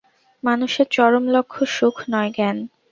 [0.43, 2.57] মানুষের চরম লক্ষ্য সুখ নয়, জ্ঞান।